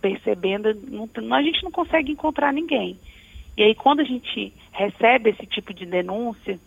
percebendo, 0.00 0.74
não, 0.74 1.08
a 1.34 1.42
gente 1.42 1.62
não 1.64 1.70
consegue 1.70 2.12
encontrar 2.12 2.52
ninguém. 2.52 2.98
E 3.56 3.62
aí, 3.62 3.74
quando 3.74 4.00
a 4.00 4.04
gente 4.04 4.52
recebe 4.72 5.30
esse 5.30 5.46
tipo 5.46 5.72
de 5.72 5.86
denúncia, 5.86 6.58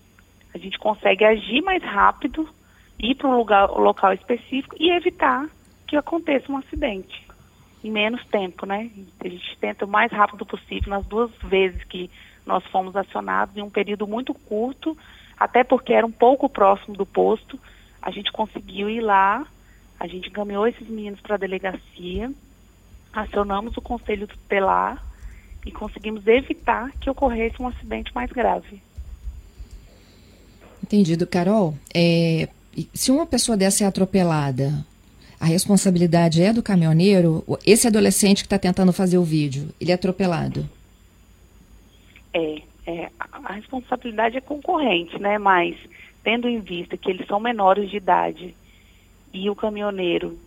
a 0.57 0.59
gente 0.59 0.77
consegue 0.79 1.23
agir 1.23 1.61
mais 1.61 1.83
rápido, 1.83 2.47
ir 2.99 3.15
para 3.15 3.29
um 3.29 3.37
lugar, 3.37 3.69
local 3.69 4.13
específico 4.13 4.75
e 4.79 4.89
evitar 4.91 5.47
que 5.87 5.95
aconteça 5.95 6.51
um 6.51 6.57
acidente 6.57 7.25
em 7.83 7.91
menos 7.91 8.25
tempo, 8.25 8.65
né? 8.65 8.89
A 9.19 9.27
gente 9.27 9.57
tenta 9.59 9.85
o 9.85 9.87
mais 9.87 10.11
rápido 10.11 10.45
possível, 10.45 10.89
nas 10.89 11.05
duas 11.05 11.31
vezes 11.43 11.83
que 11.85 12.09
nós 12.45 12.65
fomos 12.65 12.95
acionados, 12.95 13.55
em 13.55 13.61
um 13.61 13.69
período 13.69 14.07
muito 14.07 14.33
curto, 14.33 14.97
até 15.37 15.63
porque 15.63 15.93
era 15.93 16.05
um 16.05 16.11
pouco 16.11 16.49
próximo 16.49 16.95
do 16.95 17.05
posto, 17.05 17.59
a 18.01 18.09
gente 18.09 18.31
conseguiu 18.31 18.89
ir 18.89 19.01
lá, 19.01 19.45
a 19.99 20.07
gente 20.07 20.29
encaminhou 20.29 20.67
esses 20.67 20.87
meninos 20.87 21.21
para 21.21 21.35
a 21.35 21.39
delegacia, 21.39 22.31
acionamos 23.13 23.77
o 23.77 23.81
conselho 23.81 24.27
tutelar 24.27 25.03
e 25.65 25.71
conseguimos 25.71 26.25
evitar 26.25 26.91
que 26.99 27.09
ocorresse 27.09 27.61
um 27.61 27.67
acidente 27.67 28.13
mais 28.15 28.31
grave. 28.31 28.81
Entendido, 30.87 31.27
Carol. 31.27 31.75
É, 31.93 32.47
se 32.93 33.11
uma 33.11 33.25
pessoa 33.25 33.57
dessa 33.57 33.83
é 33.83 33.87
atropelada, 33.87 34.85
a 35.39 35.45
responsabilidade 35.45 36.41
é 36.41 36.53
do 36.53 36.63
caminhoneiro? 36.63 37.43
Esse 37.65 37.87
adolescente 37.87 38.37
que 38.37 38.45
está 38.45 38.57
tentando 38.57 38.93
fazer 38.93 39.17
o 39.17 39.23
vídeo, 39.23 39.69
ele 39.79 39.91
é 39.91 39.95
atropelado? 39.95 40.67
É, 42.33 42.61
é, 42.85 43.09
a 43.19 43.53
responsabilidade 43.53 44.37
é 44.37 44.41
concorrente, 44.41 45.19
né? 45.19 45.37
Mas 45.37 45.75
tendo 46.23 46.47
em 46.47 46.59
vista 46.59 46.95
que 46.97 47.09
eles 47.09 47.27
são 47.27 47.39
menores 47.39 47.89
de 47.89 47.97
idade 47.97 48.55
e 49.33 49.49
o 49.49 49.55
caminhoneiro 49.55 50.37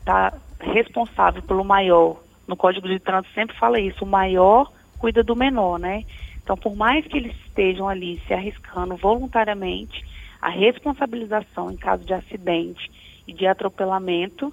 está 0.00 0.32
responsável 0.60 1.42
pelo 1.42 1.64
maior 1.64 2.20
no 2.46 2.56
Código 2.56 2.88
de 2.88 2.98
Trânsito 2.98 3.34
sempre 3.34 3.56
fala 3.56 3.80
isso, 3.80 4.04
o 4.04 4.08
maior 4.08 4.70
cuida 4.98 5.22
do 5.22 5.34
menor, 5.34 5.78
né? 5.78 6.04
Então, 6.46 6.56
por 6.56 6.76
mais 6.76 7.04
que 7.04 7.16
eles 7.16 7.34
estejam 7.44 7.88
ali 7.88 8.22
se 8.24 8.32
arriscando 8.32 8.94
voluntariamente, 8.94 10.06
a 10.40 10.48
responsabilização 10.48 11.72
em 11.72 11.76
caso 11.76 12.04
de 12.04 12.14
acidente 12.14 12.88
e 13.26 13.32
de 13.32 13.48
atropelamento 13.48 14.52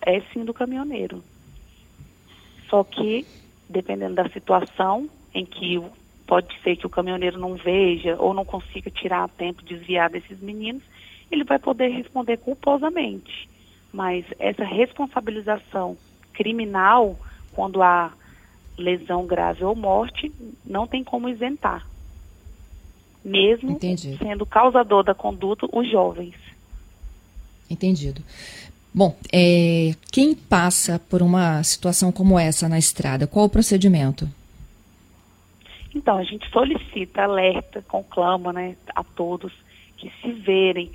é 0.00 0.20
sim 0.32 0.44
do 0.44 0.54
caminhoneiro. 0.54 1.20
Só 2.70 2.84
que, 2.84 3.26
dependendo 3.68 4.14
da 4.14 4.28
situação 4.28 5.10
em 5.34 5.44
que 5.44 5.82
pode 6.24 6.56
ser 6.62 6.76
que 6.76 6.86
o 6.86 6.90
caminhoneiro 6.90 7.36
não 7.36 7.56
veja 7.56 8.14
ou 8.16 8.32
não 8.32 8.44
consiga 8.44 8.88
tirar 8.88 9.24
a 9.24 9.28
tempo, 9.28 9.64
desviar 9.64 10.08
desses 10.08 10.38
meninos, 10.40 10.84
ele 11.32 11.42
vai 11.42 11.58
poder 11.58 11.88
responder 11.88 12.36
culposamente. 12.36 13.50
Mas 13.92 14.24
essa 14.38 14.62
responsabilização 14.62 15.98
criminal, 16.32 17.18
quando 17.50 17.82
há 17.82 18.12
lesão 18.78 19.26
grave 19.26 19.64
ou 19.64 19.74
morte, 19.74 20.32
não 20.64 20.86
tem 20.86 21.02
como 21.02 21.28
isentar. 21.28 21.86
Mesmo 23.24 23.72
Entendi. 23.72 24.16
sendo 24.16 24.46
causador 24.46 25.02
da 25.02 25.14
conduta 25.14 25.66
os 25.72 25.90
jovens. 25.90 26.34
Entendido. 27.68 28.22
Bom, 28.94 29.14
é, 29.32 29.94
quem 30.10 30.34
passa 30.34 30.98
por 30.98 31.20
uma 31.20 31.62
situação 31.62 32.10
como 32.10 32.38
essa 32.38 32.68
na 32.68 32.78
estrada, 32.78 33.26
qual 33.26 33.46
o 33.46 33.50
procedimento? 33.50 34.28
Então, 35.94 36.16
a 36.16 36.24
gente 36.24 36.48
solicita, 36.50 37.22
alerta, 37.22 37.84
conclama 37.88 38.52
né, 38.52 38.76
a 38.94 39.02
todos 39.02 39.52
que 39.96 40.10
se 40.22 40.32
verem 40.32 40.90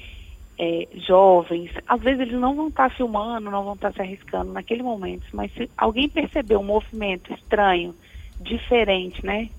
é, 0.58 0.88
jovens, 1.08 1.72
às 1.88 2.02
vezes 2.02 2.22
eles 2.22 2.40
não 2.40 2.56
vão 2.56 2.68
estar 2.68 2.90
tá 2.90 2.96
filmando, 2.96 3.50
não 3.50 3.64
vão 3.64 3.74
estar 3.74 3.90
tá 3.92 3.96
se 3.96 4.02
arriscando 4.02 4.52
naquele 4.52 4.84
momento, 4.84 5.26
mas 5.34 5.52
se 5.54 5.70
alguém 5.78 6.08
perceber 6.08 6.58
um 6.58 6.64
movimento 6.64 7.34
estranho, 7.34 7.96
diferente, 8.40 9.26
né? 9.26 9.50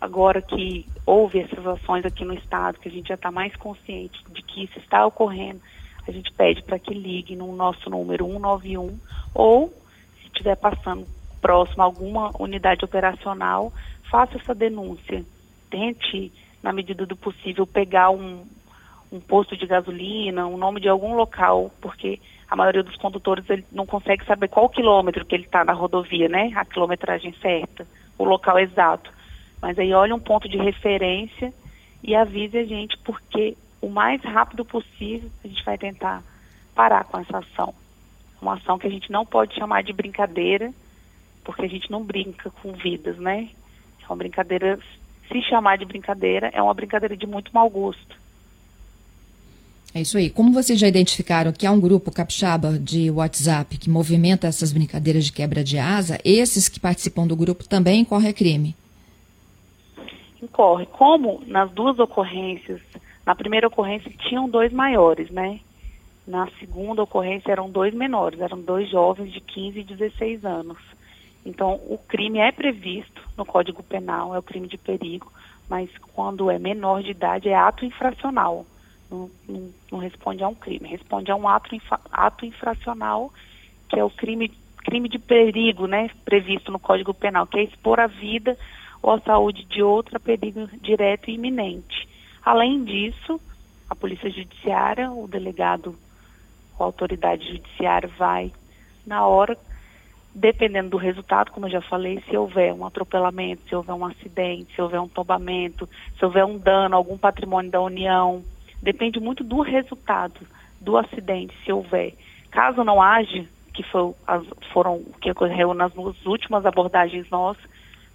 Agora 0.00 0.40
que 0.40 0.86
houve 1.04 1.40
essas 1.40 1.66
ações 1.66 2.04
aqui 2.04 2.24
no 2.24 2.34
estado, 2.34 2.78
que 2.78 2.88
a 2.88 2.92
gente 2.92 3.08
já 3.08 3.14
está 3.14 3.30
mais 3.30 3.54
consciente 3.56 4.18
de 4.30 4.42
que 4.42 4.64
isso 4.64 4.78
está 4.78 5.06
ocorrendo, 5.06 5.60
a 6.06 6.10
gente 6.10 6.32
pede 6.32 6.62
para 6.62 6.78
que 6.78 6.94
ligue 6.94 7.36
no 7.36 7.54
nosso 7.54 7.88
número 7.90 8.24
191 8.26 8.98
ou, 9.34 9.68
se 10.20 10.26
estiver 10.26 10.56
passando 10.56 11.06
próximo 11.40 11.82
a 11.82 11.86
alguma 11.86 12.30
unidade 12.38 12.84
operacional, 12.84 13.72
faça 14.10 14.36
essa 14.38 14.54
denúncia. 14.54 15.24
Tente, 15.70 16.32
na 16.62 16.72
medida 16.72 17.06
do 17.06 17.16
possível, 17.16 17.66
pegar 17.66 18.10
um, 18.10 18.44
um 19.12 19.20
posto 19.20 19.56
de 19.56 19.66
gasolina, 19.66 20.46
um 20.46 20.56
nome 20.56 20.80
de 20.80 20.88
algum 20.88 21.14
local, 21.14 21.70
porque 21.80 22.20
a 22.48 22.56
maioria 22.56 22.82
dos 22.82 22.96
condutores 22.96 23.48
ele 23.48 23.64
não 23.72 23.86
consegue 23.86 24.24
saber 24.24 24.48
qual 24.48 24.68
quilômetro 24.68 25.24
que 25.24 25.34
ele 25.34 25.44
está 25.44 25.64
na 25.64 25.72
rodovia, 25.72 26.28
né? 26.28 26.52
A 26.54 26.64
quilometragem 26.64 27.34
certa, 27.40 27.86
o 28.18 28.24
local 28.24 28.58
exato. 28.58 29.12
Mas 29.60 29.78
aí 29.78 29.92
olha 29.92 30.14
um 30.14 30.20
ponto 30.20 30.48
de 30.48 30.56
referência 30.56 31.52
e 32.02 32.14
avise 32.14 32.58
a 32.58 32.64
gente, 32.64 32.96
porque 32.98 33.56
o 33.80 33.88
mais 33.88 34.22
rápido 34.22 34.64
possível 34.64 35.30
a 35.44 35.48
gente 35.48 35.64
vai 35.64 35.76
tentar 35.76 36.22
parar 36.74 37.04
com 37.04 37.18
essa 37.18 37.38
ação. 37.38 37.74
Uma 38.40 38.54
ação 38.54 38.78
que 38.78 38.86
a 38.86 38.90
gente 38.90 39.12
não 39.12 39.26
pode 39.26 39.54
chamar 39.54 39.82
de 39.82 39.92
brincadeira, 39.92 40.72
porque 41.44 41.64
a 41.64 41.68
gente 41.68 41.90
não 41.90 42.02
brinca 42.02 42.50
com 42.50 42.72
vidas, 42.72 43.18
né? 43.18 43.50
É 44.02 44.06
uma 44.06 44.16
brincadeira, 44.16 44.78
se 45.28 45.42
chamar 45.42 45.76
de 45.76 45.84
brincadeira, 45.84 46.50
é 46.52 46.62
uma 46.62 46.74
brincadeira 46.74 47.16
de 47.16 47.26
muito 47.26 47.52
mau 47.52 47.68
gosto. 47.68 48.19
É 49.92 50.00
isso 50.00 50.16
aí. 50.16 50.30
Como 50.30 50.52
vocês 50.52 50.78
já 50.78 50.86
identificaram 50.86 51.52
que 51.52 51.66
há 51.66 51.72
um 51.72 51.80
grupo 51.80 52.12
capixaba 52.12 52.78
de 52.78 53.10
WhatsApp 53.10 53.76
que 53.76 53.90
movimenta 53.90 54.46
essas 54.46 54.72
brincadeiras 54.72 55.24
de 55.24 55.32
quebra 55.32 55.64
de 55.64 55.78
asa, 55.78 56.18
esses 56.24 56.68
que 56.68 56.78
participam 56.78 57.26
do 57.26 57.34
grupo 57.34 57.68
também 57.68 58.00
incorrem 58.00 58.32
crime? 58.32 58.76
Incorre. 60.40 60.86
Como 60.86 61.42
nas 61.44 61.70
duas 61.72 61.98
ocorrências, 61.98 62.80
na 63.26 63.34
primeira 63.34 63.66
ocorrência 63.66 64.12
tinham 64.28 64.48
dois 64.48 64.72
maiores, 64.72 65.28
né? 65.30 65.58
Na 66.24 66.48
segunda 66.60 67.02
ocorrência 67.02 67.50
eram 67.50 67.68
dois 67.68 67.92
menores, 67.92 68.40
eram 68.40 68.60
dois 68.60 68.88
jovens 68.88 69.32
de 69.32 69.40
15 69.40 69.80
e 69.80 69.84
16 69.84 70.44
anos. 70.44 70.78
Então, 71.44 71.80
o 71.88 71.98
crime 71.98 72.38
é 72.38 72.52
previsto 72.52 73.22
no 73.36 73.44
Código 73.44 73.82
Penal, 73.82 74.36
é 74.36 74.38
o 74.38 74.42
crime 74.42 74.68
de 74.68 74.78
perigo, 74.78 75.32
mas 75.68 75.90
quando 76.14 76.48
é 76.48 76.60
menor 76.60 77.02
de 77.02 77.10
idade 77.10 77.48
é 77.48 77.56
ato 77.56 77.84
infracional 77.84 78.64
não, 79.10 79.30
não, 79.90 79.98
responde 79.98 80.42
a 80.42 80.48
um 80.48 80.54
crime, 80.54 80.88
responde 80.88 81.30
a 81.30 81.36
um 81.36 81.48
ato, 81.48 81.76
ato 82.12 82.46
infracional, 82.46 83.32
que 83.88 83.98
é 83.98 84.04
o 84.04 84.10
crime, 84.10 84.52
crime 84.78 85.08
de 85.08 85.18
perigo, 85.18 85.86
né, 85.86 86.10
previsto 86.24 86.70
no 86.70 86.78
Código 86.78 87.12
Penal, 87.12 87.46
que 87.46 87.58
é 87.58 87.64
expor 87.64 87.98
a 87.98 88.06
vida 88.06 88.56
ou 89.02 89.12
a 89.12 89.20
saúde 89.20 89.64
de 89.64 89.82
outro 89.82 90.16
a 90.16 90.20
perigo 90.20 90.68
direto 90.80 91.30
e 91.30 91.34
iminente. 91.34 92.08
Além 92.44 92.84
disso, 92.84 93.40
a 93.88 93.94
Polícia 93.94 94.30
Judiciária, 94.30 95.10
o 95.10 95.26
delegado 95.26 95.96
a 96.82 96.86
autoridade 96.86 97.46
judiciária 97.46 98.08
vai, 98.18 98.52
na 99.06 99.26
hora, 99.26 99.56
dependendo 100.34 100.90
do 100.90 100.96
resultado, 100.96 101.50
como 101.50 101.66
eu 101.66 101.70
já 101.70 101.80
falei, 101.82 102.22
se 102.28 102.36
houver 102.36 102.72
um 102.72 102.86
atropelamento, 102.86 103.68
se 103.68 103.74
houver 103.74 103.92
um 103.92 104.06
acidente, 104.06 104.74
se 104.74 104.80
houver 104.80 105.00
um 105.00 105.08
tombamento, 105.08 105.88
se 106.18 106.24
houver 106.24 106.44
um 106.44 106.56
dano, 106.56 106.96
algum 106.96 107.18
patrimônio 107.18 107.70
da 107.70 107.80
União, 107.80 108.42
depende 108.82 109.20
muito 109.20 109.44
do 109.44 109.60
resultado 109.60 110.40
do 110.80 110.96
acidente, 110.96 111.54
se 111.64 111.72
houver. 111.72 112.14
Caso 112.50 112.82
não 112.82 113.00
haja, 113.00 113.44
que 113.74 113.82
foi, 113.82 114.12
as, 114.26 114.44
foram 114.72 114.96
o 114.96 115.14
que 115.20 115.30
ocorreu 115.30 115.74
nas 115.74 115.92
últimas 116.24 116.64
abordagens 116.64 117.28
nossas, 117.30 117.62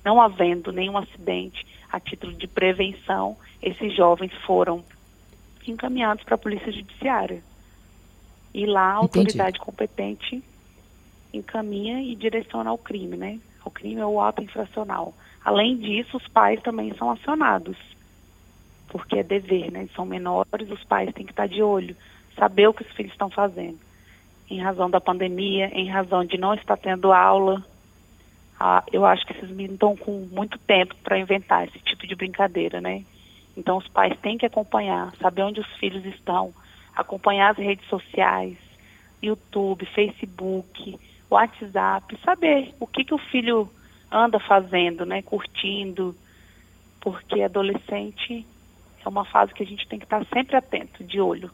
não 0.03 0.21
havendo 0.21 0.71
nenhum 0.71 0.97
acidente 0.97 1.65
a 1.91 1.99
título 1.99 2.33
de 2.33 2.47
prevenção, 2.47 3.37
esses 3.61 3.95
jovens 3.95 4.33
foram 4.45 4.83
encaminhados 5.65 6.23
para 6.23 6.35
a 6.35 6.37
Polícia 6.37 6.71
Judiciária. 6.71 7.41
E 8.53 8.65
lá 8.65 8.91
a 8.91 8.95
autoridade 8.95 9.57
Entendi. 9.57 9.59
competente 9.59 10.43
encaminha 11.33 12.01
e 12.01 12.15
direciona 12.15 12.69
ao 12.69 12.77
crime, 12.77 13.17
né? 13.17 13.39
Ao 13.63 13.71
crime 13.71 14.01
ou 14.01 14.21
ato 14.21 14.43
infracional. 14.43 15.13
Além 15.43 15.77
disso, 15.77 16.17
os 16.17 16.27
pais 16.27 16.61
também 16.61 16.93
são 16.95 17.11
acionados, 17.11 17.77
porque 18.87 19.17
é 19.17 19.23
dever, 19.23 19.71
né? 19.71 19.87
São 19.95 20.05
menores, 20.05 20.69
os 20.69 20.83
pais 20.83 21.13
têm 21.13 21.25
que 21.25 21.31
estar 21.31 21.47
de 21.47 21.61
olho, 21.61 21.95
saber 22.35 22.67
o 22.67 22.73
que 22.73 22.83
os 22.83 22.91
filhos 22.91 23.11
estão 23.11 23.29
fazendo. 23.29 23.79
Em 24.49 24.61
razão 24.61 24.89
da 24.89 25.01
pandemia, 25.01 25.67
em 25.73 25.89
razão 25.89 26.23
de 26.23 26.37
não 26.37 26.53
estar 26.53 26.77
tendo 26.77 27.11
aula, 27.11 27.63
ah, 28.59 28.83
eu 28.91 29.05
acho 29.05 29.25
que 29.25 29.33
esses 29.33 29.49
meninos 29.49 29.73
estão 29.73 29.95
com 29.95 30.27
muito 30.31 30.57
tempo 30.59 30.95
para 31.03 31.19
inventar 31.19 31.67
esse 31.67 31.79
tipo 31.79 32.07
de 32.07 32.15
brincadeira, 32.15 32.79
né? 32.79 33.03
Então 33.57 33.77
os 33.77 33.87
pais 33.87 34.17
têm 34.19 34.37
que 34.37 34.45
acompanhar, 34.45 35.13
saber 35.15 35.43
onde 35.43 35.59
os 35.59 35.71
filhos 35.77 36.05
estão, 36.05 36.53
acompanhar 36.95 37.51
as 37.51 37.57
redes 37.57 37.87
sociais, 37.87 38.57
YouTube, 39.21 39.85
Facebook, 39.87 40.99
WhatsApp, 41.29 42.17
saber 42.23 42.73
o 42.79 42.87
que, 42.87 43.03
que 43.03 43.13
o 43.13 43.17
filho 43.17 43.69
anda 44.11 44.39
fazendo, 44.39 45.05
né? 45.05 45.21
Curtindo, 45.21 46.15
porque 47.01 47.41
adolescente 47.41 48.45
é 49.07 49.09
uma 49.09 49.25
fase 49.25 49.53
que 49.53 49.63
a 49.63 49.65
gente 49.65 49.87
tem 49.87 49.99
que 49.99 50.05
estar 50.05 50.25
sempre 50.33 50.55
atento, 50.55 51.03
de 51.03 51.19
olho. 51.19 51.49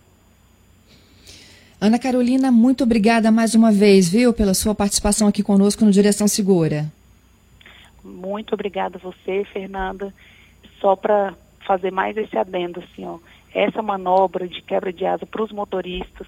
Ana 1.79 1.97
Carolina, 1.97 2.51
muito 2.51 2.83
obrigada 2.83 3.31
mais 3.31 3.55
uma 3.55 3.71
vez, 3.71 4.07
viu, 4.07 4.31
pela 4.33 4.53
sua 4.53 4.75
participação 4.75 5.27
aqui 5.27 5.41
conosco 5.41 5.83
no 5.83 5.91
Direção 5.91 6.27
Segura. 6.27 6.85
Muito 8.03 8.53
obrigada 8.53 8.97
a 8.97 9.01
você, 9.01 9.43
Fernanda. 9.51 10.13
Só 10.79 10.95
para 10.95 11.33
fazer 11.65 11.91
mais 11.91 12.15
esse 12.17 12.37
adendo, 12.37 12.79
assim, 12.81 13.05
ó, 13.05 13.17
essa 13.53 13.81
manobra 13.81 14.47
de 14.47 14.61
quebra 14.61 14.93
de 14.93 15.05
asa 15.05 15.25
para 15.25 15.43
os 15.43 15.51
motoristas, 15.51 16.27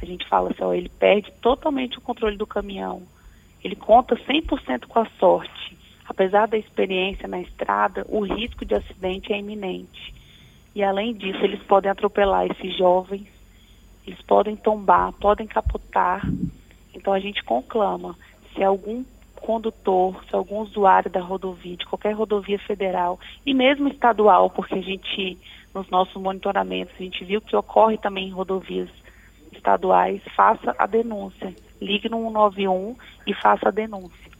a 0.00 0.06
gente 0.06 0.26
fala 0.28 0.50
assim, 0.50 0.62
ó, 0.62 0.72
ele 0.72 0.88
perde 0.88 1.30
totalmente 1.40 1.98
o 1.98 2.00
controle 2.00 2.36
do 2.36 2.46
caminhão. 2.46 3.02
Ele 3.62 3.76
conta 3.76 4.16
100% 4.16 4.86
com 4.86 4.98
a 4.98 5.06
sorte. 5.18 5.76
Apesar 6.06 6.46
da 6.46 6.58
experiência 6.58 7.26
na 7.26 7.40
estrada, 7.40 8.04
o 8.08 8.20
risco 8.20 8.64
de 8.64 8.74
acidente 8.74 9.32
é 9.32 9.38
iminente. 9.38 10.14
E 10.74 10.82
além 10.82 11.14
disso, 11.14 11.42
eles 11.44 11.62
podem 11.62 11.90
atropelar 11.90 12.46
esses 12.46 12.76
jovens 12.76 13.34
eles 14.06 14.20
podem 14.22 14.54
tombar, 14.54 15.12
podem 15.14 15.46
capotar. 15.46 16.22
Então 16.94 17.12
a 17.12 17.18
gente 17.18 17.42
conclama, 17.42 18.16
se 18.54 18.62
algum 18.62 19.04
condutor, 19.36 20.22
se 20.28 20.34
algum 20.34 20.60
usuário 20.60 21.10
da 21.10 21.20
rodovia, 21.20 21.76
de 21.76 21.86
qualquer 21.86 22.12
rodovia 22.12 22.58
federal 22.58 23.18
e 23.44 23.52
mesmo 23.52 23.88
estadual, 23.88 24.50
porque 24.50 24.74
a 24.74 24.80
gente, 24.80 25.38
nos 25.74 25.88
nossos 25.90 26.20
monitoramentos, 26.20 26.94
a 26.98 27.02
gente 27.02 27.24
viu 27.24 27.40
que 27.40 27.56
ocorre 27.56 27.98
também 27.98 28.28
em 28.28 28.32
rodovias 28.32 28.88
estaduais, 29.52 30.20
faça 30.36 30.74
a 30.78 30.86
denúncia. 30.86 31.54
Ligue 31.80 32.08
no 32.08 32.18
191 32.18 32.96
e 33.26 33.34
faça 33.34 33.68
a 33.68 33.72
denúncia. 33.72 34.33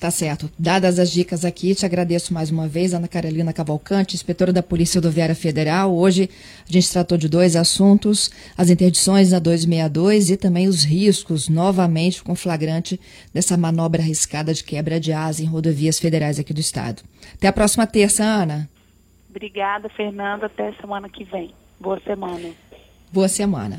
Tá 0.00 0.10
certo. 0.10 0.50
Dadas 0.58 0.98
as 0.98 1.10
dicas 1.10 1.44
aqui, 1.44 1.74
te 1.74 1.84
agradeço 1.84 2.32
mais 2.32 2.50
uma 2.50 2.66
vez, 2.66 2.94
Ana 2.94 3.06
Carolina 3.06 3.52
Cavalcante, 3.52 4.16
inspetora 4.16 4.50
da 4.50 4.62
Polícia 4.62 4.98
Rodoviária 4.98 5.34
Federal. 5.34 5.94
Hoje 5.94 6.30
a 6.66 6.72
gente 6.72 6.90
tratou 6.90 7.18
de 7.18 7.28
dois 7.28 7.54
assuntos: 7.54 8.30
as 8.56 8.70
interdições 8.70 9.32
na 9.32 9.38
262 9.38 10.30
e 10.30 10.38
também 10.38 10.68
os 10.68 10.84
riscos, 10.84 11.50
novamente 11.50 12.22
com 12.22 12.34
flagrante 12.34 12.98
dessa 13.34 13.58
manobra 13.58 14.00
arriscada 14.00 14.54
de 14.54 14.64
quebra 14.64 14.98
de 14.98 15.12
asa 15.12 15.42
em 15.42 15.46
rodovias 15.46 15.98
federais 15.98 16.38
aqui 16.38 16.54
do 16.54 16.60
estado. 16.60 17.02
Até 17.34 17.48
a 17.48 17.52
próxima 17.52 17.86
terça, 17.86 18.24
Ana. 18.24 18.70
Obrigada, 19.28 19.90
Fernanda. 19.90 20.46
Até 20.46 20.72
semana 20.80 21.10
que 21.10 21.24
vem. 21.24 21.52
Boa 21.78 22.00
semana. 22.00 22.48
Boa 23.12 23.28
semana. 23.28 23.78